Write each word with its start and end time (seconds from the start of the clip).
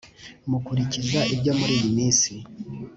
mukurikiza 0.49 1.19
ibyo 1.33 1.51
muri 1.59 1.75
iyi 1.87 2.09
si 2.19 2.35